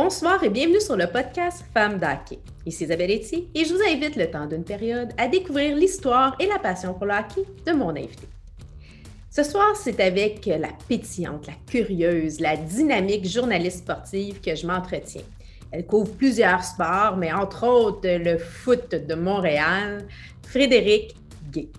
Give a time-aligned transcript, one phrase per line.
[0.00, 2.38] Bonsoir et bienvenue sur le podcast Femmes d'hockey.
[2.64, 6.46] Ici Isabelle Etier et je vous invite le temps d'une période à découvrir l'histoire et
[6.46, 8.28] la passion pour le hockey de mon invité.
[9.28, 15.24] Ce soir, c'est avec la pétillante, la curieuse, la dynamique journaliste sportive que je m'entretiens.
[15.72, 20.06] Elle couvre plusieurs sports, mais entre autres le foot de Montréal,
[20.46, 21.16] Frédéric
[21.50, 21.70] Gay.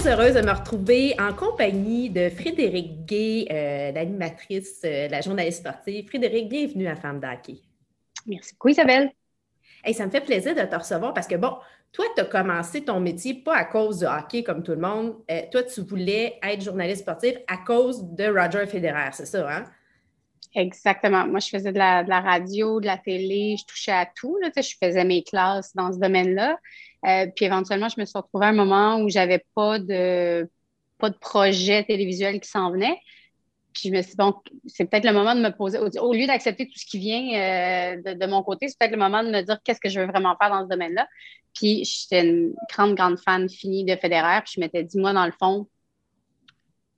[0.00, 5.60] Très heureuse de me retrouver en compagnie de Frédéric Gay, euh, l'animatrice, euh, la journaliste
[5.60, 6.06] sportive.
[6.08, 7.58] Frédéric, bienvenue à Femme d'Hockey.
[8.26, 9.10] Merci beaucoup, Isabelle.
[9.84, 11.54] Hey, ça me fait plaisir de te recevoir parce que, bon,
[11.92, 15.16] toi, tu as commencé ton métier pas à cause de hockey comme tout le monde.
[15.30, 19.64] Euh, toi, tu voulais être journaliste sportive à cause de Roger Federer, c'est ça, hein?
[20.54, 21.26] Exactement.
[21.26, 24.36] Moi, je faisais de la, radio, de la télé, je touchais à tout.
[24.42, 26.58] Là, je faisais mes classes dans ce domaine-là.
[27.06, 30.48] Euh, puis éventuellement, je me suis retrouvée à un moment où j'avais pas de
[30.98, 32.98] pas de projet télévisuel qui s'en venait.
[33.72, 34.34] Puis je me suis dit, bon,
[34.66, 38.14] c'est peut-être le moment de me poser, au, lieu d'accepter tout ce qui vient euh,
[38.14, 40.36] de, mon côté, c'est peut-être le moment de me dire qu'est-ce que je veux vraiment
[40.36, 41.08] faire dans ce domaine-là.
[41.54, 44.40] Puis j'étais une grande, grande fan finie de Federer.
[44.44, 45.68] Puis je m'étais dit, moi, dans le fond,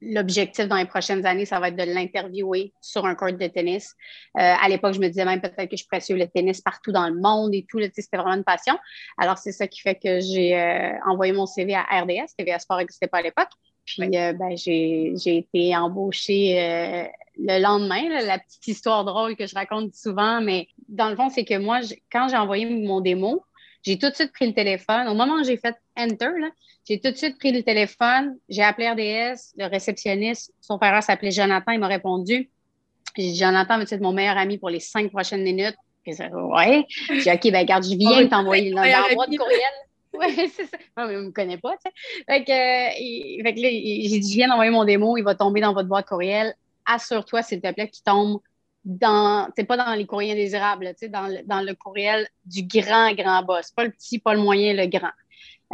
[0.03, 3.95] l'objectif dans les prochaines années, ça va être de l'interviewer sur un court de tennis.
[4.39, 6.93] Euh, à l'époque, je me disais même peut-être que je pourrais suivre le tennis partout
[6.93, 7.81] dans le monde et tout.
[7.95, 8.79] C'était vraiment une passion.
[9.19, 12.35] Alors, c'est ça qui fait que j'ai euh, envoyé mon CV à RDS.
[12.37, 13.51] TVA Sport n'existait pas à l'époque.
[13.85, 18.03] Puis, euh, ben, j'ai été embauchée le lendemain.
[18.25, 21.81] la petite histoire drôle que je raconte souvent, mais dans le fond, c'est que moi,
[22.11, 23.45] quand j'ai envoyé mon démo,
[23.83, 25.09] j'ai tout de suite pris le téléphone.
[25.09, 26.31] Au moment où j'ai fait Enter,
[26.89, 28.37] j'ai tout de suite pris le téléphone.
[28.49, 30.53] J'ai appelé RDS, le réceptionniste.
[30.61, 31.73] Son frère s'appelait Jonathan.
[31.73, 32.51] Il m'a répondu.
[33.17, 35.77] J'ai dit, Jonathan, veux-tu être mon meilleur ami pour les cinq prochaines minutes?
[36.07, 36.87] Dit, ouais.
[37.09, 39.61] J'ai dit, OK, ben, garde, je viens t'envoyer dans l'endroit de courriel.
[40.15, 40.77] Oui, c'est ça.
[40.99, 42.25] Non, mais il ne me connaît pas, tu sais.
[42.29, 45.73] Fait que, euh, que j'ai dit, je viens d'envoyer mon démo, il va tomber dans
[45.73, 46.55] votre boîte courriel.
[46.85, 48.41] Assure-toi, s'il te plaît, qu'il tombe
[48.85, 53.43] dans, c'est pas dans les courriers indésirables, dans le, dans le courriel du grand, grand
[53.43, 53.71] boss.
[53.71, 55.13] Pas le petit, pas le moyen, le grand.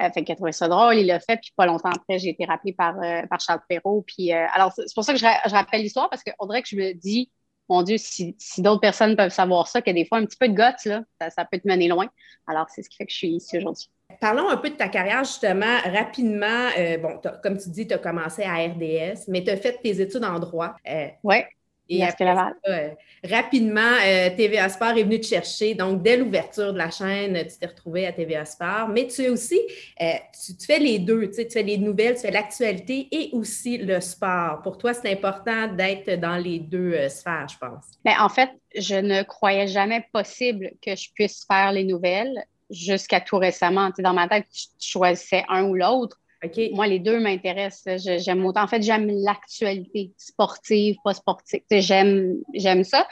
[0.00, 2.28] Euh, fait qu'il a trouvé ça drôle, il l'a fait, puis pas longtemps après, j'ai
[2.28, 4.04] été rappelée par, euh, par Charles Perrault.
[4.06, 6.68] Puis, euh, alors, c'est pour ça que je, je rappelle l'histoire, parce qu'on dirait que
[6.68, 7.32] je me dis,
[7.68, 10.48] mon Dieu, si, si d'autres personnes peuvent savoir ça, que des fois, un petit peu
[10.48, 12.08] de guts, là, ça, ça peut te mener loin.
[12.46, 13.90] Alors, c'est ce qui fait que je suis ici aujourd'hui.
[14.20, 16.68] Parlons un peu de ta carrière, justement, rapidement.
[17.02, 20.24] bon, comme tu dis, tu as commencé à RDS, mais tu as fait tes études
[20.24, 20.76] en droit.
[21.24, 21.36] oui.
[21.88, 22.88] Et euh,
[23.24, 25.74] rapidement, euh, TVA Sport est venu te chercher.
[25.74, 28.88] Donc, dès l'ouverture de la chaîne, tu t'es retrouvé à TVA Sport.
[28.88, 29.58] Mais tu es aussi,
[30.02, 30.12] euh,
[30.44, 31.28] tu, fais les deux.
[31.28, 34.60] Tu, sais, tu fais les nouvelles, tu fais l'actualité et aussi le sport.
[34.62, 37.84] Pour toi, c'est important d'être dans les deux sphères, je pense.
[38.04, 42.44] Mais ben, en fait, je ne croyais jamais possible que je puisse faire les nouvelles
[42.70, 43.88] jusqu'à tout récemment.
[43.88, 46.20] Tu sais, dans ma tête, je choisissais un ou l'autre.
[46.72, 48.00] Moi, les deux m'intéressent.
[48.18, 48.62] J'aime autant.
[48.62, 51.60] En fait, j'aime l'actualité sportive, pas sportive.
[51.70, 53.06] J'aime, ça.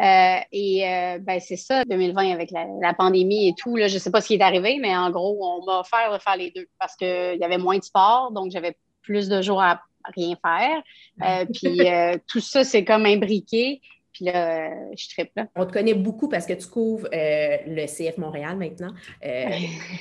[0.00, 3.76] Euh, et euh, ben, c'est ça, 2020 avec la, pandémie et tout.
[3.76, 6.18] Je ne sais pas ce qui est arrivé, mais en gros, on m'a offert de
[6.18, 9.62] faire les deux parce qu'il y avait moins de sport, donc j'avais plus de jours
[9.62, 9.80] à
[10.16, 10.82] rien faire.
[11.22, 11.80] Euh, puis
[12.26, 13.80] tout ça, c'est comme imbriqué.
[14.12, 15.46] Puis là, euh, je triple.
[15.56, 18.92] On te connaît beaucoup parce que tu couvres euh, le CF Montréal maintenant.
[19.24, 19.46] Euh,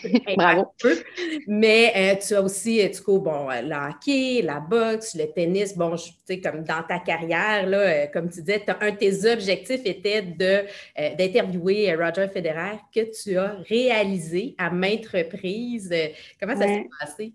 [0.36, 0.74] Bravo.
[1.48, 5.78] Mais tu as aussi, tu couvres bon, le hockey, la boxe, le tennis.
[5.78, 9.82] Bon, tu sais, comme dans ta carrière, là, comme tu disais, un de tes objectifs
[9.86, 10.66] était de,
[11.18, 15.94] d'interviewer Roger Federer que tu as réalisé à maintes reprises.
[16.40, 17.34] Comment ça s'est passé?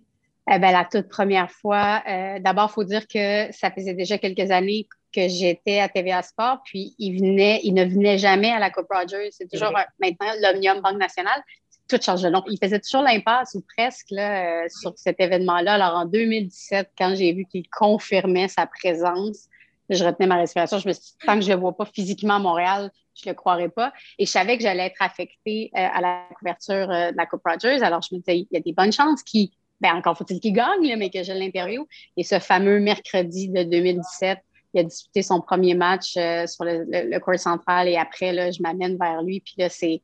[0.48, 2.02] Eh ben, la toute première fois,
[2.40, 6.58] d'abord, il faut dire que ça faisait déjà quelques années que j'étais à TVA Sport,
[6.64, 9.30] puis il, venait, il ne venait jamais à la Coupe Rogers.
[9.32, 11.42] C'est toujours maintenant l'Omnium Banque Nationale.
[11.88, 12.42] Tout change de nom.
[12.48, 15.74] Il faisait toujours l'impasse ou presque là, euh, sur cet événement-là.
[15.74, 19.46] Alors en 2017, quand j'ai vu qu'il confirmait sa présence,
[19.88, 20.78] je retenais ma respiration.
[20.78, 23.28] Je me suis dit, tant que je ne le vois pas physiquement à Montréal, je
[23.28, 23.92] ne le croirais pas.
[24.18, 27.42] Et je savais que j'allais être affectée euh, à la couverture euh, de la Coupe
[27.46, 27.82] Rogers.
[27.82, 29.50] Alors je me disais, il y a des bonnes chances qu'il,
[29.80, 31.86] ben encore faut-il qu'il gagne, mais que je l'interview.
[32.16, 34.38] Et ce fameux mercredi de 2017,
[34.76, 38.60] il a disputé son premier match euh, sur le, court central et après, là, je
[38.62, 39.40] m'amène vers lui.
[39.40, 40.02] Puis là, c'est.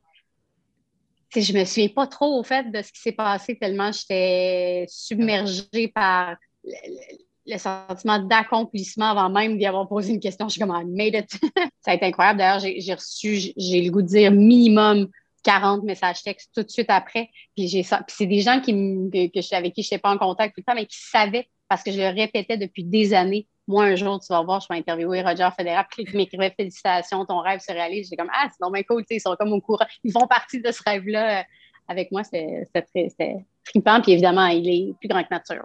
[1.35, 5.87] Je me souviens pas trop au fait de ce qui s'est passé tellement j'étais submergée
[5.87, 10.47] par le, sentiment d'accomplissement avant même d'y avoir posé une question.
[10.47, 11.39] Je suis comme, I made it.
[11.81, 12.37] ça a été incroyable.
[12.37, 15.09] D'ailleurs, j'ai reçu, j'ai le goût de dire minimum
[15.43, 17.29] 40 messages textes tout de suite après.
[17.55, 20.61] Puis j'ai c'est des gens qui, que, avec qui je n'étais pas en contact tout
[20.61, 23.95] le temps, mais qui savaient parce que je le répétais depuis des années moi, un
[23.95, 27.61] jour, tu vas voir, je vais interviewer Roger Federer, puis il m'écrivait Félicitations, ton rêve
[27.61, 28.09] se réalise.
[28.09, 29.85] J'étais comme Ah, c'est normal cool, ils sont comme au courant.
[30.03, 31.45] Ils font partie de ce rêve-là
[31.87, 32.23] avec moi.
[32.23, 32.65] C'était
[33.63, 35.63] trippant, puis évidemment, il est plus grand que nature.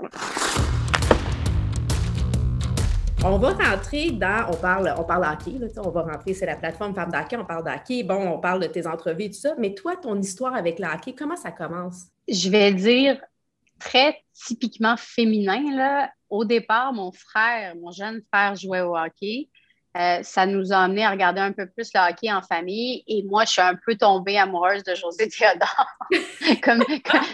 [3.25, 6.55] On va rentrer dans, on parle, on parle hockey, là, on va rentrer, c'est la
[6.55, 9.55] plateforme Femme d'hockey, on parle d'hockey, bon, on parle de tes entrevues et tout ça,
[9.59, 12.05] mais toi, ton histoire avec le hockey, comment ça commence?
[12.29, 13.21] Je vais dire
[13.81, 16.11] très typiquement féminin, là.
[16.30, 19.48] Au départ, mon frère, mon jeune frère jouait au hockey.
[19.99, 23.03] Euh, ça nous a amené à regarder un peu plus le hockey en famille.
[23.09, 25.87] Et moi, je suis un peu tombée amoureuse de José Théodore.
[26.62, 26.85] comme,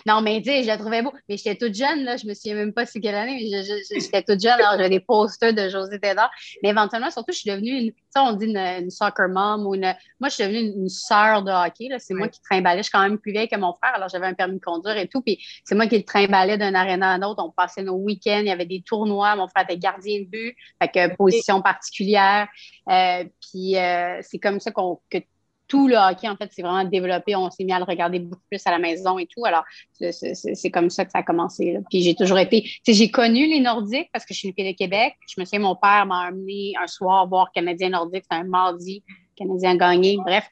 [0.07, 1.13] non, mais dis, je la trouvais beau.
[1.29, 4.23] Mais j'étais toute jeune, là, je me souviens même pas c'est quelle année, mais j'étais
[4.23, 6.31] toute jeune, alors j'avais des posters de José Théodore.
[6.63, 9.95] Mais éventuellement, surtout, je suis devenue une, on dit une, soccer mom ou une.
[10.21, 11.89] Moi, je suis devenue une, sœur de hockey.
[11.99, 12.79] C'est moi qui trimballais.
[12.79, 14.97] Je suis quand même plus vieille que mon frère, alors j'avais un permis de conduire
[14.97, 15.21] et tout.
[15.21, 17.45] Puis c'est moi qui le trimballais d'un aréna à un autre.
[17.45, 19.37] On passait nos week-ends, il y avait des tournois.
[19.37, 22.49] Mon frère était gardien de but, fait que position particulière.
[22.91, 25.19] Euh, puis euh, c'est comme ça que
[25.67, 27.35] tout le hockey, en fait, s'est vraiment développé.
[27.37, 29.45] On s'est mis à le regarder beaucoup plus à la maison et tout.
[29.45, 29.65] Alors,
[29.99, 31.79] c'est comme ça que ça a commencé.
[31.91, 32.69] Puis j'ai toujours été.
[32.87, 35.15] J'ai connu les Nordiques parce que je suis une fille de Québec.
[35.27, 38.25] Je me souviens, mon père m'a amené un soir voir Canadien Nordique.
[38.25, 39.03] C'était un mardi.
[39.37, 40.19] Canadien gagné.
[40.19, 40.49] Bref.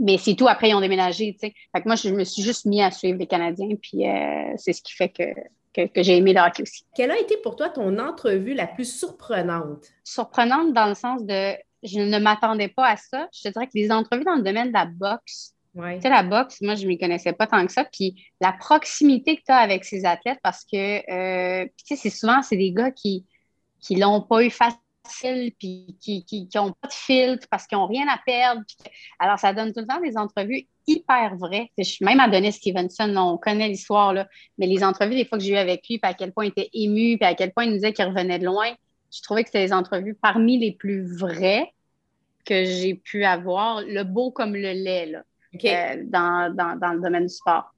[0.00, 0.48] Mais c'est tout.
[0.48, 1.36] Après, ils ont déménagé.
[1.40, 3.68] Fait que moi, je me suis juste mis à suivre les Canadiens.
[3.80, 5.22] Puis euh, c'est ce qui fait que
[5.74, 6.84] que, j'ai aimé le hockey aussi.
[6.94, 9.86] Quelle a été pour toi ton entrevue la plus surprenante?
[10.04, 13.28] Surprenante dans le sens de je ne m'attendais pas à ça.
[13.32, 16.22] Je te dirais que les entrevues dans le domaine de la boxe, tu sais, la
[16.22, 17.84] boxe, moi, je ne m'y connaissais pas tant que ça.
[17.84, 20.76] Puis la proximité que tu as avec ces athlètes, parce que,
[21.10, 23.26] euh, tu sais, c'est souvent, c'est des gars qui
[23.90, 28.06] ne l'ont pas eu facile, puis qui n'ont pas de filtre parce qu'ils n'ont rien
[28.08, 28.62] à perdre.
[29.18, 31.70] alors, ça donne tout le temps des entrevues hyper vraies.
[31.78, 34.28] Je suis même à Denis Stevenson, on connaît l'histoire, là,
[34.58, 36.48] mais les entrevues, des fois que j'ai eues avec lui, puis à quel point il
[36.48, 38.70] était ému, puis à quel point il nous disait qu'il revenait de loin,
[39.14, 41.72] je trouvais que c'était des entrevues parmi les plus vraies
[42.44, 45.22] que j'ai pu avoir, le beau comme le lait, là,
[45.64, 47.72] euh, dans, dans, le domaine du sport.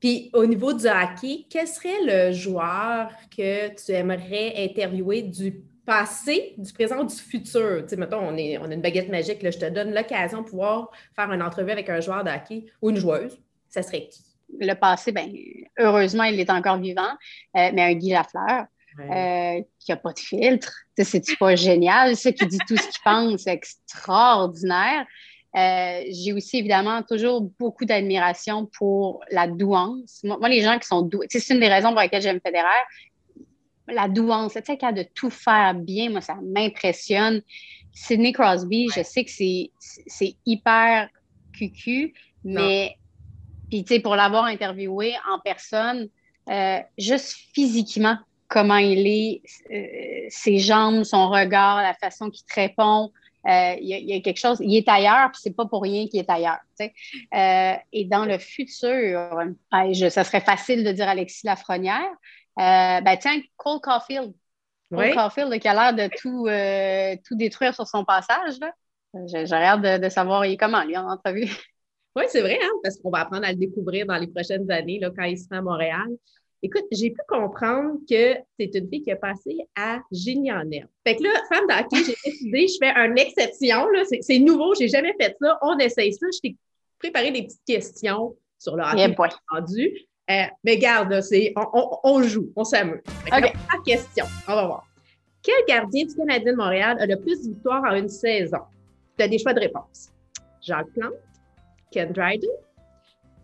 [0.00, 6.54] Puis au niveau du hockey, quel serait le joueur que tu aimerais interviewer du passé,
[6.58, 7.82] du présent, du futur?
[7.82, 10.42] Tu sais, mettons, on, est, on a une baguette magique, là, je te donne l'occasion
[10.42, 13.38] de pouvoir faire une entrevue avec un joueur de hockey ou une joueuse.
[13.70, 14.20] Ça serait qui?
[14.60, 15.26] Le passé, bien,
[15.78, 17.12] heureusement, il est encore vivant,
[17.56, 18.66] euh, mais un Guy Lafleur.
[19.00, 20.72] Euh, qui n'a pas de filtre.
[20.96, 22.16] C'est-tu pas génial?
[22.16, 25.06] Ce qui dit tout ce qu'il pense, c'est extraordinaire.
[25.56, 30.20] Euh, j'ai aussi évidemment toujours beaucoup d'admiration pour la douance.
[30.24, 32.82] Moi, les gens qui sont doués, c'est une des raisons pour lesquelles j'aime Federer.
[33.88, 37.42] La douance, c'est cas de tout faire bien, moi, ça m'impressionne.
[37.92, 41.08] Sidney Crosby, je sais que c'est hyper
[41.52, 42.14] cucu,
[42.44, 42.96] mais
[43.68, 46.08] puis, tu sais, pour l'avoir interviewé en personne,
[46.48, 48.16] euh, juste physiquement,
[48.48, 53.12] comment il est, euh, ses jambes, son regard, la façon qu'il te répond.
[53.46, 56.18] Euh, il, y a, quelque chose, il est ailleurs, puis c'est pas pour rien qu'il
[56.18, 56.58] est ailleurs.
[56.80, 59.30] Euh, et dans le futur,
[59.70, 62.10] ça serait facile de dire Alexis Lafrenière.
[62.58, 64.34] Ben tiens, Cole Caulfield.
[64.92, 66.46] Cole Caulfield qui a l'air de tout,
[67.26, 68.58] tout détruire sur son passage.
[69.26, 71.48] J'ai hâte de, de, savoir il est comment, lui, en entrevue?
[72.16, 74.98] Oui, c'est vrai, hein, parce qu'on va apprendre à le découvrir dans les prochaines années
[74.98, 76.08] là, quand il sera à Montréal.
[76.62, 80.88] Écoute, j'ai pu comprendre que c'est une fille qui a passé à génie en herbe.
[81.06, 83.86] Fait que là, femme d'hockey, j'ai décidé, je fais une exception.
[84.20, 85.58] C'est nouveau, j'ai jamais fait ça.
[85.62, 86.26] On essaye ça.
[86.34, 86.56] Je t'ai
[86.98, 89.14] préparé des petites questions sur le hockey
[89.52, 89.92] entendu.
[90.30, 93.00] Euh, mais garde, c'est, on, joue, on s'amuse.
[93.32, 93.54] OK.
[93.84, 94.86] question, on va voir.
[95.42, 98.58] Quel gardien du Canadien de Montréal a le plus de victoires en une saison?
[99.16, 100.12] Tu as des choix de réponse.
[100.60, 101.14] Jacques Plante,
[101.90, 102.50] Ken Dryden,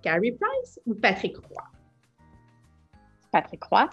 [0.03, 1.63] Carey Price ou Patrick Roy?
[3.33, 3.89] Patrick Roy.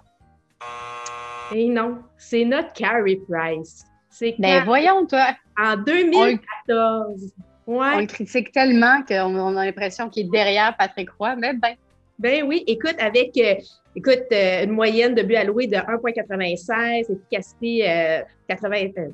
[1.53, 3.85] Et non, c'est notre Carrie Price.
[4.09, 5.33] C'est ben voyons, toi.
[5.57, 7.33] En 2014.
[7.67, 7.87] On, ouais.
[7.95, 11.75] on le critique tellement qu'on a l'impression qu'il est derrière Patrick Roy, mais ben.
[12.21, 13.55] Ben oui, écoute, avec euh,
[13.95, 18.21] écoute, euh, une moyenne de but alloué de 1,96, efficacité euh,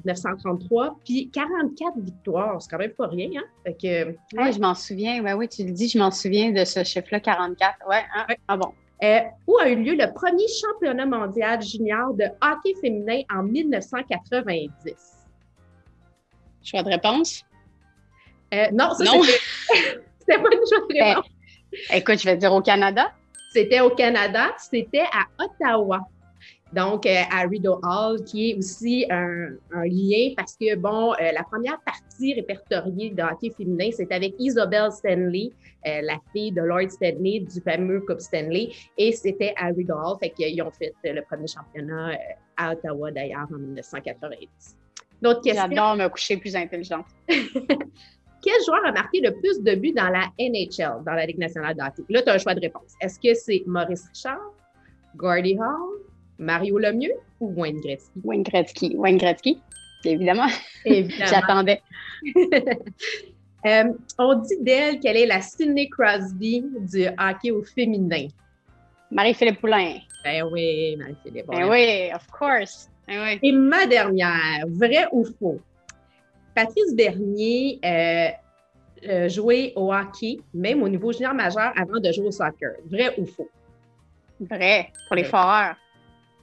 [0.03, 2.61] 933, puis 44 victoires.
[2.61, 3.45] C'est quand même pas rien, hein?
[3.65, 5.23] Fait que, je m'en souviens.
[5.23, 7.77] Ouais, oui, tu le dis, je m'en souviens de ce chiffre-là, 44.
[7.87, 8.25] Ouais, hein?
[8.49, 8.73] Ah bon.
[9.01, 15.27] Euh, où a eu lieu le premier championnat mondial junior de hockey féminin en 1990?
[16.61, 17.45] Choix de réponse?
[18.53, 19.05] Euh, non, ça,
[20.19, 21.36] c'était pas une choix de ben, réponse.
[21.91, 23.11] Écoute, je vais dire au Canada.
[23.51, 26.01] C'était au Canada, c'était à Ottawa.
[26.73, 31.43] Donc, euh, à Rideau Hall, qui est aussi un, lien parce que, bon, euh, la
[31.43, 35.51] première partie répertoriée de hockey féminin, c'est avec Isabelle Stanley,
[35.87, 40.17] euh, la fille de Lord Stanley du fameux Coupe Stanley, et c'était à Rideau Hall.
[40.19, 42.17] Fait qu'ils ont fait le premier championnat
[42.57, 44.77] à Ottawa, d'ailleurs, en 1990.
[45.45, 47.05] J'adore me coucher plus intelligente.
[48.47, 51.75] Quel joueur a marqué le plus de buts dans la NHL, dans la Ligue nationale
[51.75, 52.03] de hockey?
[52.07, 52.93] Là, tu as un choix de réponse.
[53.01, 54.39] Est-ce que c'est Maurice Richard,
[55.17, 55.99] Gordie Hall,
[56.39, 58.21] Mario Lemieux ou Wayne Gretzky?
[58.23, 58.95] Wayne Gretzky.
[58.95, 59.59] Wayne Gretzky,
[60.05, 60.47] évidemment.
[60.85, 61.25] évidemment.
[61.29, 61.81] J'attendais.
[63.65, 68.27] Euh, on dit d'elle qu'elle est la Sidney Crosby du hockey au féminin.
[69.11, 69.95] Marie-Philippe Poulain.
[70.23, 71.47] Ben oui, Marie-Philippe.
[71.47, 72.87] Ben oui, of course.
[73.07, 75.59] Ben Et ma dernière, vrai ou faux?
[76.57, 78.29] Patrice Bernier euh,
[79.07, 82.71] euh, jouait au hockey, même au niveau junior majeur, avant de jouer au soccer.
[82.89, 83.47] Vrai ou faux?
[84.39, 85.75] Vrai, pour les foreurs.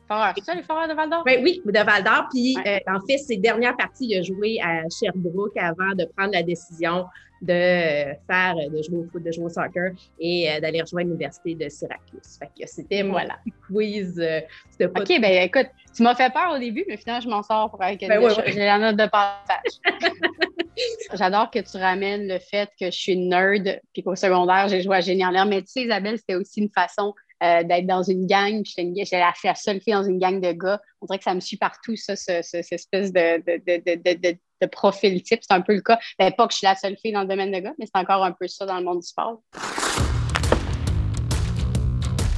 [0.07, 1.25] Foreurs, c'est ça les foreurs de Val d'Or?
[1.25, 2.29] Ben, oui, de Val d'Or.
[2.31, 6.33] Puis, euh, en fait, ses dernières parties, il a joué à Sherbrooke avant de prendre
[6.33, 7.07] la décision
[7.45, 11.55] de faire, de jouer au foot, de jouer au soccer et euh, d'aller rejoindre l'université
[11.55, 12.39] de Syracuse.
[12.39, 13.39] Fait que c'était mon voilà.
[13.67, 14.19] quiz.
[14.19, 14.41] Euh,
[14.81, 17.83] OK, ben écoute, tu m'as fait peur au début, mais finalement, je m'en sors pour
[17.83, 19.79] avec ben, J'ai la note de passage.
[21.15, 24.97] J'adore que tu ramènes le fait que je suis nerd puis qu'au secondaire, j'ai joué
[24.97, 25.47] à Génie en l'air.
[25.47, 28.63] Mais tu sais, Isabelle, c'était aussi une façon euh, d'être dans une gang.
[28.65, 30.81] J'étais la, seule fille dans une gang de gars.
[31.03, 35.41] On dirait que ça me suit partout, ça, ce, cette espèce de, profil type.
[35.43, 35.99] C'est un peu le cas.
[36.19, 38.01] Ben, pas que je suis la seule fille dans le domaine de gars, mais c'est
[38.01, 39.43] encore un peu ça dans le monde du sport.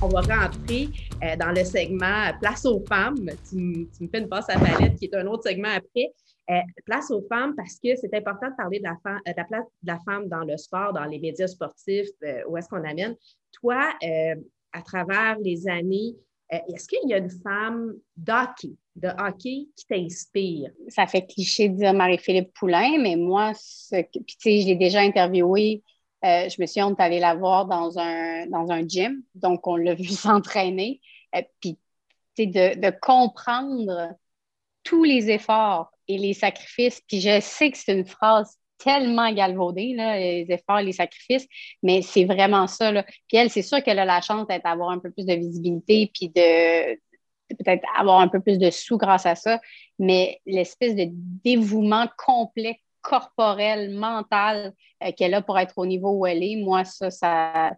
[0.03, 0.89] On va rentrer
[1.23, 3.31] euh, dans le segment Place aux femmes.
[3.49, 6.13] Tu, me fais une passe à palette qui est un autre segment après.
[6.51, 9.65] Euh, place aux femmes parce que c'est important de parler de la, de la, place
[9.83, 12.09] de la femme dans le sport, dans les médias sportifs,
[12.49, 13.15] où est-ce qu'on amène.
[13.53, 13.93] Toi,
[14.77, 16.15] à travers les années,
[16.53, 20.71] euh, est-ce qu'il y a une femme d'hockey, de hockey qui t'inspire?
[20.89, 23.53] Ça fait cliché de dire Marie-Philippe Poulain, mais moi,
[23.91, 25.83] puis tu sais, je l'ai déjà interviewée.
[26.25, 29.67] Euh, je me suis on est allé la voir dans un, dans un gym, donc
[29.67, 31.01] on l'a vu s'entraîner.
[31.35, 31.79] Euh, puis,
[32.37, 34.15] tu sais, de, de comprendre
[34.85, 37.03] tous les efforts et les sacrifices.
[37.09, 41.47] Puis je sais que c'est une phrase tellement galvaudé, les efforts, les sacrifices,
[41.83, 42.93] mais c'est vraiment ça.
[43.29, 46.29] Puis elle, c'est sûr qu'elle a la chance d'avoir un peu plus de visibilité, puis
[46.29, 46.95] de,
[47.55, 49.61] peut-être avoir un peu plus de sous grâce à ça,
[49.99, 56.27] mais l'espèce de dévouement complet, corporel, mental euh, qu'elle a pour être au niveau où
[56.27, 57.73] elle est, moi, ça, ça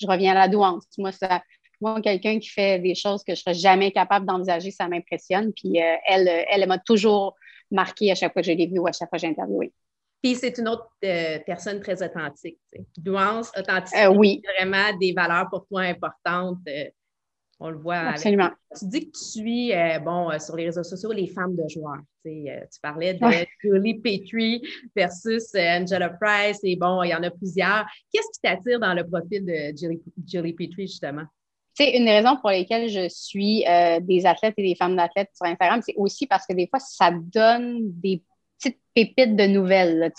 [0.00, 0.84] je reviens à la douance.
[0.98, 1.42] Moi, ça,
[1.80, 5.52] moi, quelqu'un qui fait des choses que je ne serais jamais capable d'envisager, ça m'impressionne.
[5.52, 7.34] Puis euh, elle, elle m'a toujours
[7.70, 9.72] marqué à chaque fois que je l'ai vue ou à chaque fois que j'ai interviewé.
[10.24, 12.58] Puis c'est une autre euh, personne très authentique.
[12.96, 14.40] Douance, authenticité, euh, oui.
[14.58, 16.60] vraiment des valeurs pour toi importantes.
[16.66, 16.86] Euh,
[17.60, 17.96] on le voit.
[17.96, 18.48] Absolument.
[18.74, 22.00] Tu dis que tu suis, bon, sur les réseaux sociaux, les femmes de joueurs.
[22.24, 23.20] tu parlais de
[23.62, 24.62] Julie Petrie
[24.96, 27.84] versus Angela Price, et bon, il y en a plusieurs.
[28.10, 31.24] Qu'est-ce qui t'attire dans le profil de Julie, Julie Petrie, justement?
[31.74, 33.64] C'est une des raisons pour lesquelles je suis
[34.00, 37.12] des athlètes et des femmes d'athlètes sur Instagram, c'est aussi parce que des fois, ça
[37.12, 38.22] donne des
[38.58, 40.12] petite pépite de nouvelles.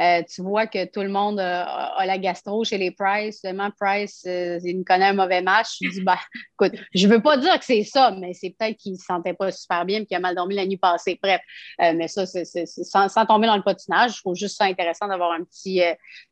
[0.00, 3.40] Euh, tu vois que tout le monde a, la gastro chez les Price.
[3.42, 5.76] Seulement, Price, euh, il me connaît un mauvais match.
[5.82, 6.18] Je dis, bah,
[6.54, 9.34] écoute, je veux pas dire que c'est ça, mais c'est peut-être qu'il ne se sentait
[9.34, 11.18] pas super bien et qu'il a mal dormi la nuit passée.
[11.22, 11.40] Bref,
[11.82, 15.32] euh, mais ça, c'est, sans, tomber dans le patinage, je trouve juste ça intéressant d'avoir
[15.32, 15.82] un petit,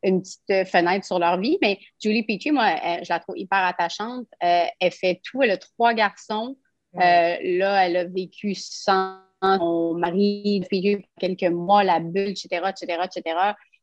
[0.02, 1.58] une petite fenêtre sur leur vie.
[1.60, 4.26] Mais Julie Petrie, moi, je la trouve hyper attachante.
[4.40, 5.42] elle fait tout.
[5.42, 6.56] Elle a trois garçons.
[6.94, 13.36] là, elle a vécu sans mon mari depuis quelques mois, la bulle, etc., etc., etc.,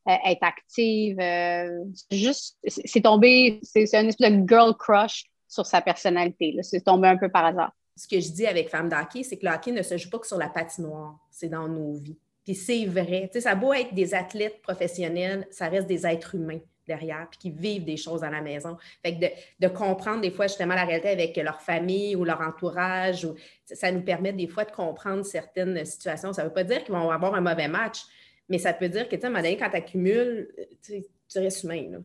[0.08, 1.20] être active.
[1.20, 6.56] Euh, juste, c'est tombé, c'est un espèce de girl crush sur sa personnalité.
[6.62, 7.72] C'est tombé un peu par hasard.
[7.96, 10.20] Ce que je dis avec Femme d'hockey, c'est que le hockey ne se joue pas
[10.20, 12.18] que sur la patinoire, c'est dans nos vies.
[12.44, 13.30] Puis c'est vrai.
[13.32, 17.28] Tu sais, ça a beau être des athlètes professionnels, ça reste des êtres humains derrière,
[17.30, 18.78] puis qui vivent des choses à la maison.
[19.04, 19.26] Fait que
[19.60, 23.92] de, comprendre des fois justement la réalité avec leur famille ou leur entourage, ou, ça
[23.92, 26.34] nous permet des fois de comprendre certaines situations.
[26.34, 28.02] Ça ne veut pas dire qu'ils vont avoir un mauvais match,
[28.50, 31.40] mais ça peut dire que, tu sais, à un moment donné, quand tu accumules, tu
[31.40, 31.88] restes humain.
[31.92, 31.98] Là.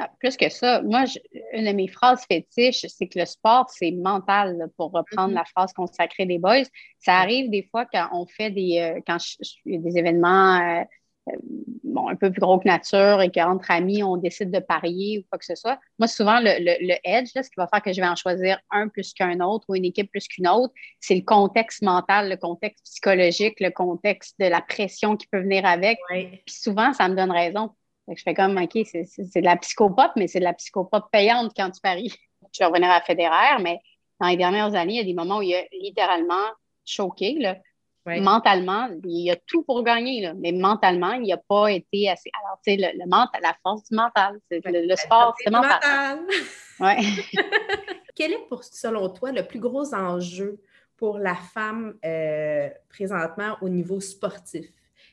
[0.00, 1.04] Ah, plus que ça, moi,
[1.52, 5.34] une de mes phrases fétiches, c'est que le sport, c'est mental, pour reprendre mm-hmm.
[5.34, 6.62] la phrase consacrée des boys.
[7.00, 9.18] Ça arrive des fois quand on fait des, euh, quand
[9.66, 10.84] des événements euh,
[11.84, 15.22] bon, un peu plus gros que nature et qu'entre amis, on décide de parier ou
[15.28, 15.78] quoi que ce soit.
[15.98, 18.58] Moi, souvent, le, le, edge, là, ce qui va faire que je vais en choisir
[18.70, 22.36] un plus qu'un autre ou une équipe plus qu'une autre, c'est le contexte mental, le
[22.36, 25.98] contexte psychologique, le contexte de la pression qui peut venir avec.
[26.10, 27.70] Puis souvent, ça me donne raison.
[28.08, 31.70] je fais comme, OK, c'est de la psychopop, mais c'est de la psychopop payante quand
[31.70, 32.12] tu paries.
[32.52, 33.78] Je vais revenir à Federer, mais
[34.20, 36.46] dans les dernières années, il y a des moments où il y a littéralement
[36.84, 37.34] choqué.
[37.38, 37.56] Là.
[38.20, 42.30] Mentalement, il y a tout pour gagner, mais mentalement, il n'a pas été assez.
[42.42, 45.80] Alors, tu sais, le, mental, la force du mental, le, sport, c'est mental.
[46.80, 46.96] Ouais.
[48.14, 50.60] Quel est, pour, selon toi, le plus gros enjeu
[50.96, 54.66] pour la femme euh, présentement au niveau sportif?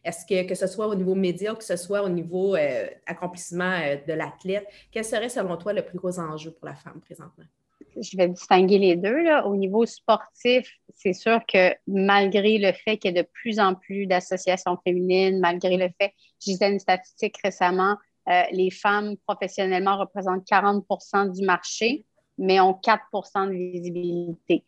[0.04, 2.88] Est-ce que, que ce soit au niveau média ou que ce soit au niveau euh,
[3.08, 7.02] accomplissement euh, de l'athlète, quel serait selon toi le plus gros enjeu pour la femme
[7.02, 7.46] présentement?
[8.02, 9.24] Je vais distinguer les deux.
[9.24, 9.48] Là.
[9.48, 13.75] Au niveau sportif, c'est sûr que malgré le fait qu'il y ait de plus en
[13.75, 17.98] plus d'associations féminines, malgré le fait, je disais une statistique récemment,
[18.30, 22.06] euh, les femmes professionnellement représentent 40% du marché,
[22.38, 24.64] mais ont 4% de visibilité.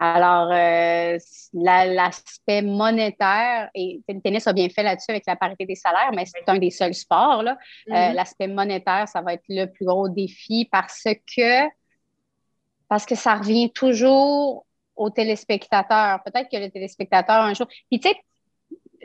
[0.00, 1.18] Alors, euh,
[1.54, 6.24] l'aspect monétaire, et le tennis a bien fait là-dessus avec la parité des salaires, mais
[6.24, 7.42] c'est un des seuls sports.
[7.42, 7.54] Euh,
[7.88, 8.12] mm-hmm.
[8.14, 11.66] l'aspect monétaire, ça va être le plus gros défi parce que,
[12.88, 14.66] parce que ça revient toujours
[14.96, 16.22] aux téléspectateurs.
[16.24, 17.66] Peut-être que le téléspectateur, un jour.
[17.90, 18.16] Puis, tu sais,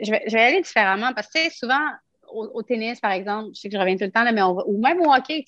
[0.00, 1.80] je vais, aller différemment parce que, souvent,
[2.28, 4.80] au, tennis, par exemple, je sais que je reviens tout le temps, mais on ou
[4.80, 5.44] même au hockey,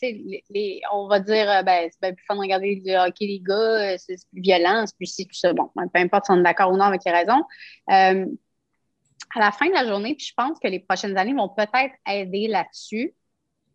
[0.50, 3.55] les, on va dire, euh, ben, c'est plus fun de regarder le hockey, les gars,
[3.55, 5.52] euh, c'est plus violent, c'est plus ci, plus ça.
[5.52, 7.43] Bon, peu importe si on est d'accord ou non avec les raisons.
[7.90, 8.26] Euh,
[9.35, 11.95] à la fin de la journée, puis je pense que les prochaines années vont peut-être
[12.07, 13.14] aider là-dessus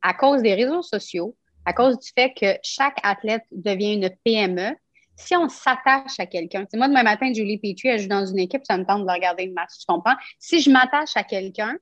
[0.01, 4.75] à cause des réseaux sociaux, à cause du fait que chaque athlète devient une PME.
[5.15, 8.61] Si on s'attache à quelqu'un, moi, demain matin, Julie Petrie, elle joue dans une équipe,
[8.65, 10.15] ça me tente de regarder le match, tu comprends?
[10.39, 11.77] Si je m'attache à quelqu'un,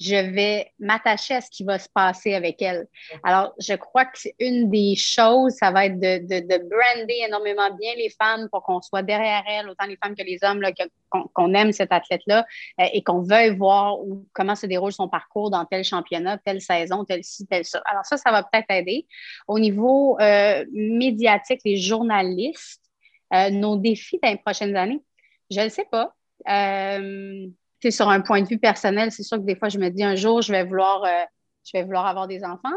[0.00, 2.88] je vais m'attacher à ce qui va se passer avec elle.
[3.22, 7.22] Alors, je crois que c'est une des choses, ça va être de, de, de brander
[7.26, 10.62] énormément bien les femmes pour qu'on soit derrière elles, autant les femmes que les hommes,
[11.10, 12.46] qu'on, aime cette athlète-là
[12.80, 13.98] euh, et qu'on veuille voir
[14.32, 17.82] comment se déroule son parcours dans tel championnat, telle saison, telle ci, telle ça.
[17.84, 19.06] Alors, ça, ça va peut-être aider.
[19.48, 22.82] Au niveau euh, médiatique, les journalistes,
[23.34, 25.02] euh, nos défis dans les prochaines années,
[25.50, 26.14] je ne sais pas.
[27.88, 30.16] Sur un point de vue personnel, c'est sûr que des fois, je me dis un
[30.16, 31.24] jour, je vais vouloir, euh,
[31.64, 32.76] je vais vouloir avoir des enfants.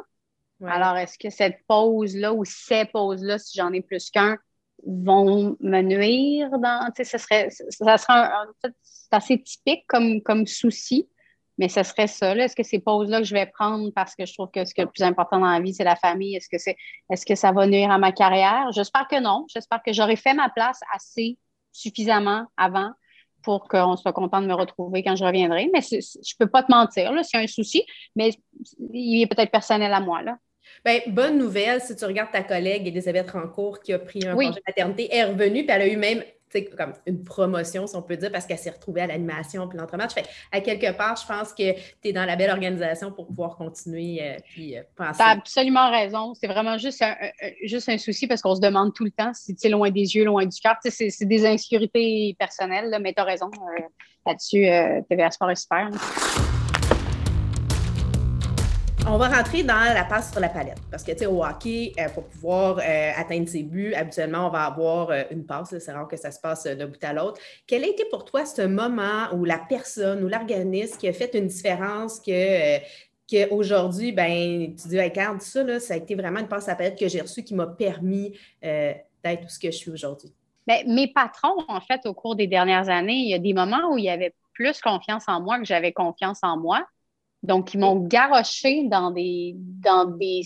[0.66, 4.38] Alors, est-ce que cette pause-là ou ces pauses-là, si j'en ai plus qu'un,
[4.86, 6.90] vont me nuire dans.
[6.96, 8.48] Tu sais, ce serait, ça serait un,
[9.12, 11.10] assez typique comme, comme souci,
[11.58, 12.36] mais ce serait ça.
[12.36, 14.82] Est-ce que ces pauses-là que je vais prendre parce que je trouve que ce qui
[14.82, 16.36] est le plus important dans la vie, c'est la famille?
[16.36, 16.76] Est-ce que, c'est,
[17.10, 18.72] est-ce que ça va nuire à ma carrière?
[18.72, 19.46] J'espère que non.
[19.54, 21.38] J'espère que j'aurai fait ma place assez
[21.72, 22.92] suffisamment avant
[23.44, 25.70] pour qu'on soit content de me retrouver quand je reviendrai.
[25.74, 27.86] Mais je ne peux pas te mentir, c'est un souci,
[28.16, 28.32] mais
[28.92, 30.22] il est peut-être personnel à moi.
[30.22, 30.38] Là.
[30.86, 34.50] Bien, bonne nouvelle, si tu regardes ta collègue Elisabeth Rancourt qui a pris un congé
[34.50, 36.24] de maternité, elle est revenue, puis elle a eu même
[36.62, 40.14] comme une promotion, si on peut dire, parce qu'elle s'est retrouvée à l'animation puis l'entrematch.
[40.14, 43.56] Fait à quelque part, je pense que tu es dans la belle organisation pour pouvoir
[43.58, 45.18] continuer euh, puis euh, penser.
[45.18, 46.34] Tu as absolument raison.
[46.34, 47.16] C'est vraiment juste un,
[47.64, 50.16] juste un souci parce qu'on se demande tout le temps si tu es loin des
[50.16, 50.76] yeux, loin du cœur.
[50.84, 53.48] C'est des insécurités personnelles, là, mais tu as raison.
[53.48, 53.82] Euh,
[54.26, 54.68] là-dessus,
[55.10, 55.90] TVA Sport est super.
[59.06, 61.92] On va rentrer dans la passe sur la palette parce que, tu sais, au hockey,
[62.00, 65.78] euh, pour pouvoir euh, atteindre ses buts, habituellement, on va avoir euh, une passe.
[65.78, 67.40] C'est rare que ça se passe d'un bout à l'autre.
[67.68, 71.36] Quel a été pour toi ce moment où la personne ou l'organisme qui a fait
[71.36, 72.78] une différence que
[73.30, 76.98] qu'aujourd'hui, ben, tu dis, regarde, ça, ça a été vraiment une passe à la palette
[76.98, 80.32] que j'ai reçue qui m'a permis d'être ce que je suis aujourd'hui?
[80.66, 83.92] Bien, mes patrons, en fait, au cours des dernières années, il y a des moments
[83.92, 86.86] où il y avait plus confiance en moi que j'avais confiance en moi.
[87.44, 90.42] Donc, ils m'ont garoché dans des, dans des,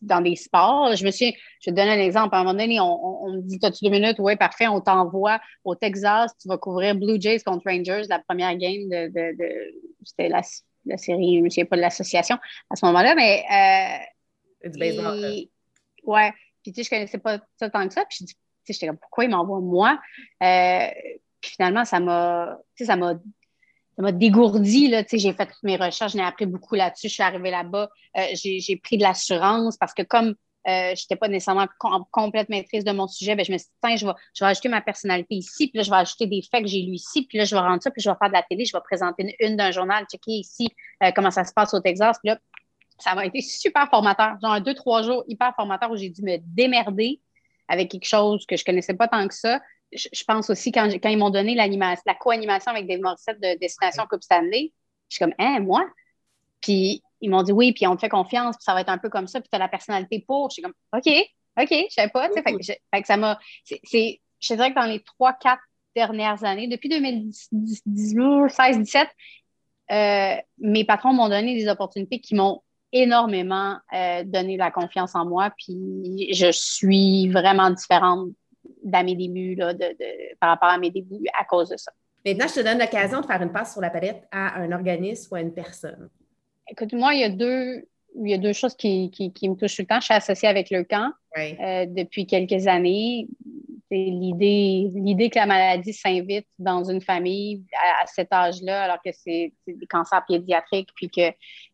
[0.00, 0.96] dans des sports.
[0.96, 2.34] Je me suis, je vais te donner un exemple.
[2.34, 4.16] À un moment donné, on, me dit, as-tu deux minutes?
[4.18, 8.56] Oui, parfait, on t'envoie au Texas, tu vas couvrir Blue Jays contre Rangers, la première
[8.56, 10.40] game de, de, c'était la,
[10.86, 12.38] la, série, je ne sais pas de l'association
[12.70, 13.44] à ce moment-là, mais.
[14.64, 15.46] Euh, du baseball.
[16.04, 16.32] ouais.
[16.62, 18.04] Puis, tu sais, je ne connaissais pas ça tant que ça.
[18.08, 18.24] Puis,
[18.66, 20.00] j'étais comme, pourquoi ils m'envoient moi?
[20.42, 20.88] Euh,
[21.38, 23.14] puis finalement, ça m'a, ça m'a
[23.96, 24.88] ça m'a dégourdi.
[24.88, 27.08] Là, j'ai fait toutes mes recherches, j'ai appris beaucoup là-dessus.
[27.08, 30.34] Je suis arrivée là-bas, euh, j'ai, pris de l'assurance parce que comme
[30.66, 33.68] euh, je n'étais pas nécessairement en complète maîtrise de mon sujet, ben, je me suis
[33.84, 36.40] dit, je vais, je vais ajouter ma personnalité ici, puis là, je vais ajouter des
[36.40, 38.28] faits que j'ai lus ici, puis là, je vais rendre ça, puis je vais faire
[38.28, 40.68] de la télé, je vais présenter une, d'un journal, checker ici
[41.02, 42.18] euh, comment ça se passe au Texas.
[42.22, 42.38] Puis là,
[42.98, 44.36] ça m'a été super formateur.
[44.42, 47.20] Genre deux, trois jours hyper formateur où j'ai dû me démerder
[47.68, 49.60] avec quelque chose que je connaissais pas tant que ça
[49.94, 54.04] je, pense aussi, quand, quand ils m'ont donné la co-animation avec des Morissette de Destination
[54.08, 54.72] Coupe Stanley,
[55.08, 55.86] je suis comme, hein, moi?
[56.60, 58.98] Puis ils m'ont dit oui, puis on te fait confiance, puis ça va être un
[58.98, 60.50] peu comme ça, puis tu as la personnalité pour.
[60.50, 61.06] Je suis comme, OK,
[61.60, 62.28] OK, je sais pas.
[62.30, 63.38] Fait que, fait que ça m'a.
[63.64, 65.62] C'est, je dirais que dans les trois, quatre
[65.94, 69.08] dernières années, depuis 2016, 17,
[69.90, 75.26] euh, mes patrons m'ont donné des opportunités qui m'ont énormément euh, donné la confiance en
[75.26, 78.30] moi, puis je suis vraiment différente
[78.82, 79.96] dans mes débuts, là, de,
[80.40, 81.92] par rapport à mes débuts à cause de ça.
[82.24, 85.32] Maintenant, je te donne l'occasion de faire une passe sur la palette à un organisme
[85.32, 86.08] ou à une personne.
[86.70, 89.76] Écoute, moi, il y a deux, il y a deux choses qui, qui, me touchent
[89.76, 90.00] tout le temps.
[90.00, 93.28] Je suis associée avec le camp euh, depuis quelques années.
[93.90, 97.62] L'idée, l'idée que la maladie s'invite dans une famille
[98.00, 101.28] à, cet âge-là, alors que c'est des cancers pédiatriques, puis que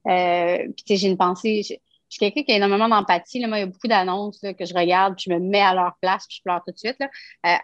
[0.09, 3.39] euh, j'ai une pensée je suis quelqu'un qui a énormément d'empathie.
[3.39, 6.27] Il y a beaucoup d'annonces que je regarde, puis je me mets à leur place,
[6.27, 6.99] puis je pleure tout de suite.
[7.47, 7.55] Euh,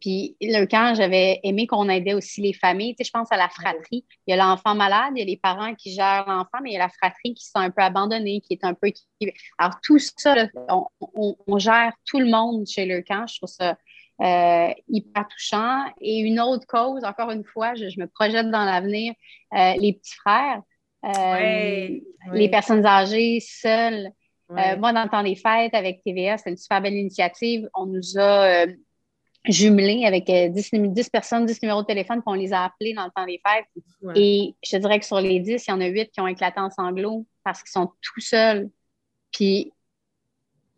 [0.00, 2.94] puis le camp, j'avais aimé qu'on aidait aussi les familles.
[2.94, 4.04] Tu sais, je pense à la fratrie.
[4.26, 6.72] Il y a l'enfant malade, il y a les parents qui gèrent l'enfant, mais il
[6.74, 8.92] y a la fratrie qui sont un peu abandonnés, qui est un peu.
[9.58, 10.34] Alors, tout ça,
[11.08, 13.26] on, gère tout le monde chez le camp.
[13.26, 13.76] Je trouve ça
[14.20, 15.84] euh, hyper touchant.
[16.00, 19.14] Et une autre cause, encore une fois, je, me projette dans l'avenir,
[19.54, 20.60] euh, les petits frères,
[21.04, 22.00] euh,
[22.32, 24.10] les personnes âgées seules.
[24.48, 27.68] moi, dans le temps des fêtes avec TVA, c'est une super belle initiative.
[27.74, 28.66] On nous a
[29.44, 33.04] jumelés avec 10, 10, personnes, 10 numéros de téléphone, puis on les a appelés dans
[33.04, 33.66] le temps des fêtes.
[34.16, 36.26] Et je te dirais que sur les 10, il y en a 8 qui ont
[36.26, 38.68] éclaté en sanglots parce qu'ils sont tout seuls.
[39.32, 39.72] Puis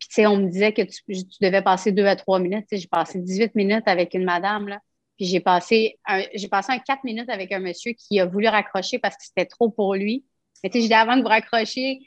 [0.00, 1.02] puis, tu sais, on me disait que tu,
[1.42, 2.66] devais passer deux à trois minutes.
[2.72, 4.80] j'ai passé 18 minutes avec une madame, là.
[5.20, 8.48] Puis j'ai passé un, j'ai passé un quatre minutes avec un monsieur qui a voulu
[8.48, 10.24] raccrocher parce que c'était trop pour lui.
[10.64, 12.00] Mais tu sais, dis avant que vous raccrochiez,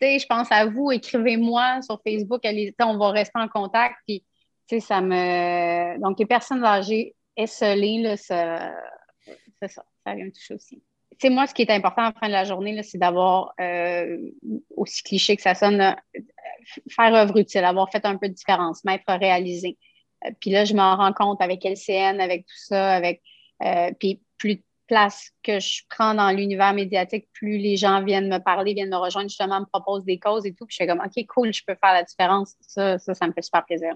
[0.00, 3.96] je pense à vous, écrivez-moi sur Facebook, allez, on va rester en contact.
[4.06, 4.24] Puis,
[4.80, 6.00] ça me.
[6.00, 8.72] Donc, les personnes âgées esselées, là, ça,
[9.26, 10.82] c'est ça, ça vient me toucher aussi.
[11.10, 13.52] Tu sais, moi, ce qui est important à la fin de la journée, c'est d'avoir,
[13.60, 14.16] euh,
[14.78, 15.94] aussi cliché que ça sonne,
[16.88, 19.76] faire œuvre utile, avoir fait un peu de différence, m'être réalisé.
[20.24, 23.22] Euh, puis là, je m'en rends compte avec LCN, avec tout ça, avec
[23.62, 28.28] euh, puis plus de place que je prends dans l'univers médiatique, plus les gens viennent
[28.28, 30.66] me parler, viennent me rejoindre, justement, me proposent des causes et tout.
[30.66, 32.54] Puis je fais comme OK, cool, je peux faire la différence.
[32.60, 33.94] Ça, ça, ça me fait super plaisir.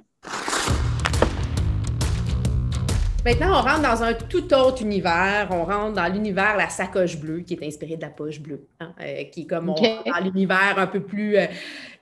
[3.25, 5.49] Maintenant, on rentre dans un tout autre univers.
[5.51, 8.93] On rentre dans l'univers la sacoche bleue, qui est inspirée de la poche bleue, hein,
[9.01, 11.39] euh, qui est comme on dans l'univers un peu plus.
[11.39, 11.47] Euh,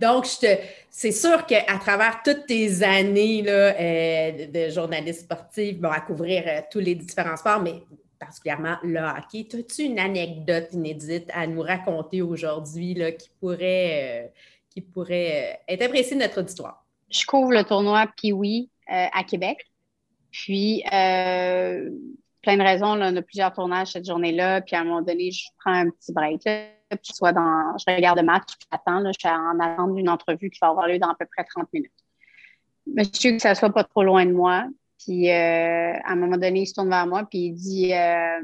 [0.00, 0.26] donc,
[0.90, 6.64] c'est sûr qu'à travers toutes tes années là, euh, de journaliste sportif, bon, à couvrir
[6.72, 7.84] tous les différents sports, mais
[8.18, 14.32] particulièrement le hockey, as-tu une anecdote inédite à nous raconter aujourd'hui qui pourrait,
[14.70, 16.84] qui pourrait être appréciée de notre auditoire?
[17.08, 19.71] Je couvre le tournoi Pee-Wee à Québec.
[20.32, 21.90] Puis, euh,
[22.40, 24.62] plein de raisons, là, on a plusieurs tournages cette journée-là.
[24.62, 26.44] Puis, à un moment donné, je prends un petit break.
[26.44, 29.00] Là, puis, soit dans, je regarde le match, puis j'attends.
[29.00, 31.44] Là, je suis en attente d'une entrevue qui va avoir lieu dans à peu près
[31.44, 31.92] 30 minutes.
[32.86, 34.66] Monsieur, que ça soit pas trop loin de moi.
[34.98, 38.40] Puis, euh, à un moment donné, il se tourne vers moi, puis il dit euh,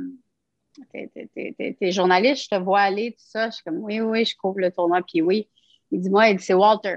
[0.92, 3.48] T'es journaliste, je te vois aller, tout ça.
[3.48, 5.48] Je suis comme Oui, oui, je couvre le tournoi, puis oui.
[5.90, 6.96] Il dit Moi, il dit C'est Walter.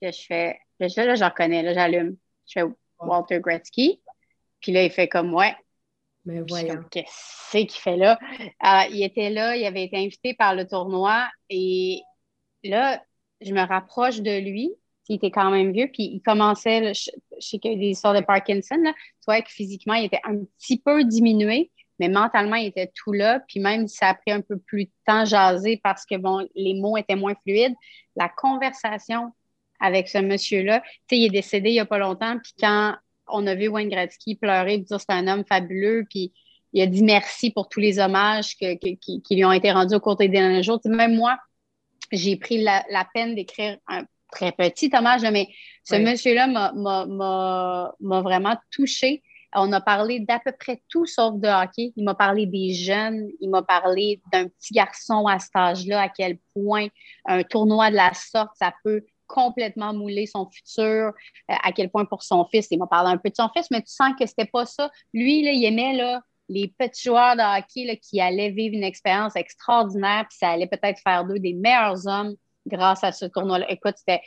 [0.00, 2.16] Puis, je fais Là, là je reconnais, là, j'allume.
[2.46, 2.66] Je fais
[3.04, 4.00] Walter Gretzky.
[4.60, 5.54] Puis là, il fait comme, ouais.
[6.24, 6.84] Mais voyons.
[6.90, 8.18] Qu'est-ce qu'il fait là?
[8.40, 12.00] Euh, il était là, il avait été invité par le tournoi et
[12.62, 13.02] là,
[13.40, 14.70] je me rapproche de lui.
[15.08, 17.10] Il était quand même vieux, puis il commençait, je,
[17.40, 18.92] sais qu'il y a des histoires de Parkinson, là.
[18.94, 23.12] tu vois que physiquement, il était un petit peu diminué, mais mentalement, il était tout
[23.12, 23.40] là.
[23.48, 26.46] Puis même si ça a pris un peu plus de temps jaser parce que bon,
[26.54, 27.74] les mots étaient moins fluides,
[28.14, 29.32] la conversation
[29.82, 30.80] avec ce monsieur-là.
[30.80, 32.94] Tu sais, il est décédé il n'y a pas longtemps, puis quand
[33.26, 36.32] on a vu Wayne Gretzky pleurer, dire c'est un homme fabuleux, puis
[36.72, 40.16] il a dit merci pour tous les hommages qui, lui ont été rendus au cours
[40.16, 40.80] des derniers jours.
[40.84, 41.36] même moi,
[42.12, 45.48] j'ai pris la, peine d'écrire un très petit hommage, mais
[45.84, 49.22] ce monsieur-là m'a vraiment touché.
[49.54, 51.92] On a parlé d'à peu près tout sauf de hockey.
[51.96, 56.08] Il m'a parlé des jeunes, il m'a parlé d'un petit garçon à cet âge-là, à
[56.08, 56.86] quel point
[57.26, 61.10] un tournoi de la sorte, ça peut complètement moulé son futur, euh,
[61.48, 63.80] à quel point pour son fils, il m'a parlé un peu de son fils, mais
[63.80, 64.90] tu sens que c'était pas ça.
[65.14, 68.84] Lui, là, il aimait là, les petits joueurs de hockey là, qui allaient vivre une
[68.84, 72.34] expérience extraordinaire, puis ça allait peut-être faire d'eux des meilleurs hommes
[72.66, 73.70] grâce à ce tournoi-là.
[73.70, 74.20] Écoute, c'était,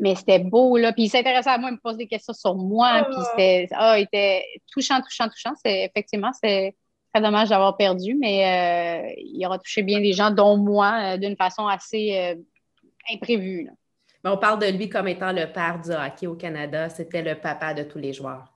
[0.00, 0.92] mais c'était beau, là.
[0.92, 3.28] Puis il s'intéressait à moi, il me posait des questions sur moi, puis ah.
[3.30, 5.52] c'était, ah, il était touchant, touchant, touchant.
[5.64, 6.76] C'est, effectivement, c'est
[7.12, 11.16] très dommage d'avoir perdu, mais euh, il aura touché bien des gens, dont moi, euh,
[11.16, 12.36] d'une façon assez
[13.10, 13.64] imprévue.
[13.64, 13.72] Là
[14.26, 16.88] on parle de lui comme étant le père du hockey au Canada.
[16.88, 18.52] C'était le papa de tous les joueurs.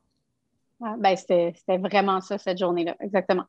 [0.80, 3.44] ben c'était vraiment ça cette journée-là, exactement.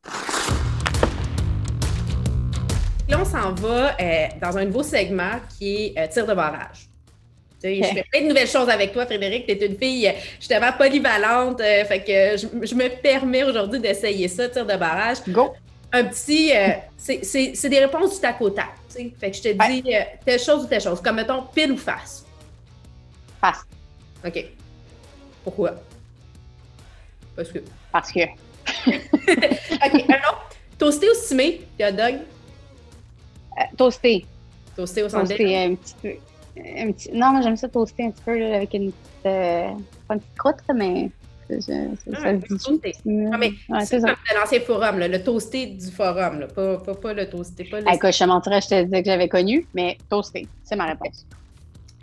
[3.10, 6.88] Là, on s'en va euh, dans un nouveau segment qui est euh, tir de barrage.
[7.63, 9.45] Je fais plein de nouvelles choses avec toi, Frédéric.
[9.45, 11.62] Tu es une fille euh, justement polyvalente.
[11.62, 15.17] fait que je, me permets aujourd'hui d'essayer ça, tir de barrage.
[15.27, 15.53] Go!
[15.93, 16.51] Un petit.
[16.97, 18.69] c'est des réponses du tac au tac.
[18.91, 21.01] Fait que je te dis euh, telle chose ou telle chose.
[21.01, 22.25] Comme mettons pile ou face.
[23.39, 23.65] Face.
[24.25, 24.45] OK.
[25.43, 25.75] Pourquoi?
[27.36, 27.60] Parce que.
[27.91, 28.19] Parce que.
[28.88, 30.10] OK.
[30.10, 32.19] Alors, toasté ou stimé, hot dog?
[33.58, 34.25] Euh, toasté.
[34.75, 35.38] Toasté au sandwich?
[35.38, 36.13] Toasté un petit peu.
[36.58, 37.12] Un petit...
[37.13, 39.25] Non, moi j'aime ça toasté un petit peu là, avec une petite.
[39.25, 39.69] Euh,
[40.08, 41.10] pas une petite croûte, mais
[41.59, 41.75] Ça, ça,
[42.15, 42.33] Ah.
[43.33, 43.51] Ah, mais
[43.85, 47.65] c'est l'ancien forum, là, le toasté du forum, là, pas, pas, pas le toasté.
[47.65, 47.87] Pas le...
[47.87, 50.85] Hey, Écoute, je te mentirais, je te disais que j'avais connu, mais toasté, c'est ma
[50.85, 51.25] réponse.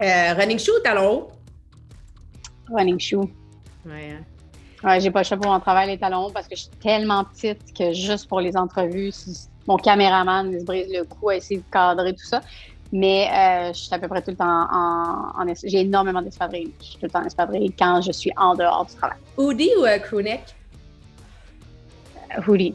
[0.02, 1.30] Euh, running shoe ou talon haut?
[2.70, 3.28] Running shoe.
[3.86, 4.24] Ouais, hein.
[4.84, 6.70] Ouais, j'ai pas le choix pour mon travail, les talons hauts, parce que je suis
[6.80, 9.12] tellement petite que juste pour les entrevues,
[9.66, 12.40] mon caméraman il se brise le cou à essayer de cadrer tout ça.
[12.92, 15.32] Mais euh, je suis à peu près tout le temps en.
[15.38, 16.72] en j'ai énormément d'espadrilles.
[16.80, 19.18] Je suis tout le temps en espadrille quand je suis en dehors du travail.
[19.36, 20.40] Hoodie ou euh, crewneck?
[22.36, 22.74] Euh, Hoodie.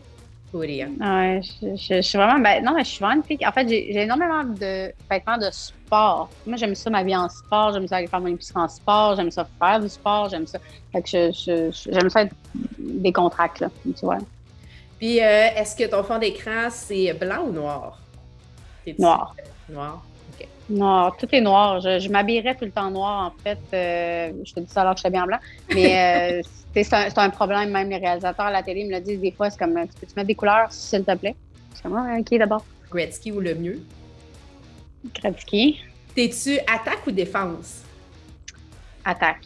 [0.53, 0.91] Hoodie, hein.
[0.99, 2.39] Ouais, je, je- je suis vraiment.
[2.39, 3.39] Ben, non, mais je suis vraiment une fille.
[3.47, 6.29] En fait, j'ai énormément de vêtements de sport.
[6.45, 9.31] Moi, j'aime ça m'habiller en sport, j'aime ça aller faire mon épicerie en sport, j'aime
[9.31, 10.59] ça faire du sport, j'aime ça.
[10.91, 11.31] Fait que
[11.91, 12.35] j'aime ça être
[12.77, 13.69] des contracts, là.
[13.83, 14.19] Tu vois.
[14.99, 17.99] Puis, euh, est-ce que ton fond d'écran, c'est blanc ou noir?
[18.85, 19.01] T'es-tu-
[19.69, 19.85] Noir.
[19.89, 20.03] Noir.
[20.69, 21.81] Noir, tout est noir.
[21.81, 23.59] Je, je m'habillerais tout le temps noir, en fait.
[23.73, 25.39] Euh, je te dis ça alors que je suis bien en blanc.
[25.73, 26.41] Mais euh,
[26.83, 29.49] c'est un, problème, même les réalisateurs à la télé me le disent des fois.
[29.49, 31.35] C'est comme, tu peux-tu mettre des couleurs, s'il te plaît?
[31.71, 32.65] Je suis comme, Ah, OK, d'abord.
[32.91, 33.81] Gretzky ou le mieux?
[35.13, 35.81] Gretzky,
[36.15, 37.81] T'es-tu attaque ou défense?
[39.03, 39.45] attaque.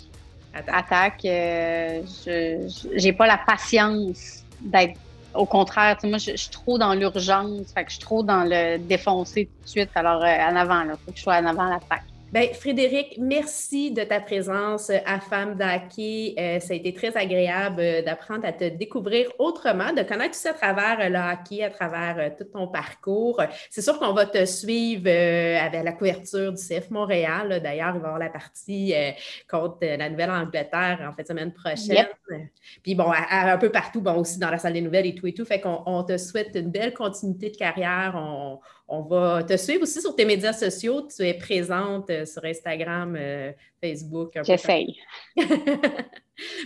[0.53, 0.75] Attaque.
[0.75, 4.99] Attaque, euh, je- j'ai pas la patience d'être...
[5.37, 7.71] Au contraire, moi, je, suis trop dans l'urgence.
[7.73, 9.91] Fait que je suis trop dans le défoncer tout de suite.
[9.95, 10.93] Alors, euh, en avant, là.
[11.05, 12.03] Faut que je sois en avant à l'attaque.
[12.33, 16.35] Ben, Frédéric, merci de ta présence à Femme d'Hockey.
[16.37, 20.39] Euh, ça a été très agréable euh, d'apprendre à te découvrir autrement, de connaître tout
[20.41, 23.41] ça à travers euh, le hockey, à travers euh, tout ton parcours.
[23.69, 27.61] C'est sûr qu'on va te suivre euh, avec la couverture du CF Montréal.
[27.63, 29.11] D'ailleurs, il va y avoir la partie euh,
[29.49, 32.07] contre euh, la Nouvelle-Angleterre en fin de semaine prochaine.
[32.29, 32.49] Yep.
[32.83, 35.15] Puis bon, à- à un peu partout, bon, aussi dans la salle des nouvelles et
[35.15, 35.45] tout et tout.
[35.45, 38.15] Fait qu'on on te souhaite une belle continuité de carrière.
[38.17, 41.07] On, on va te suivre aussi sur tes médias sociaux.
[41.13, 44.37] Tu es présente euh, sur Instagram, euh, Facebook.
[44.43, 44.97] J'essaye.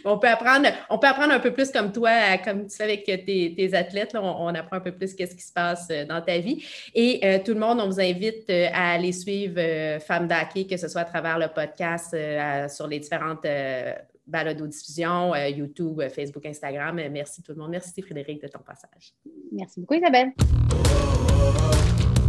[0.05, 3.05] on, peut apprendre, on peut apprendre un peu plus comme toi, comme tu fais avec
[3.05, 4.13] tes, tes athlètes.
[4.13, 4.21] là.
[4.21, 6.63] on, on apprend un peu plus qu'est-ce qui se passe euh, dans ta vie.
[6.93, 10.77] Et euh, tout le monde, on vous invite à aller suivre euh, Femmes d'Hockey, que
[10.77, 13.45] ce soit à travers le podcast, euh, sur les différentes
[14.27, 17.01] balados-diffusions, euh, YouTube, Facebook, Instagram.
[17.11, 17.71] Merci tout le monde.
[17.71, 19.13] Merci Frédéric de ton passage.
[19.51, 20.31] Merci beaucoup, Isabelle.
[21.43, 22.20] oh,